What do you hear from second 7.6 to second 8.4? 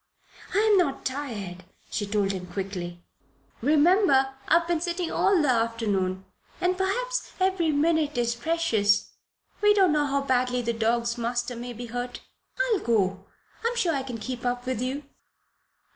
minute is